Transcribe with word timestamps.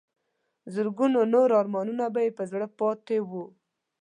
زرګونو 0.73 1.19
نور 1.33 1.49
ارمانونه 1.61 2.05
به 2.13 2.19
یې 2.25 2.31
پر 2.37 2.45
زړه 2.51 2.67
پاتې 2.79 3.17
وو. 3.29 3.43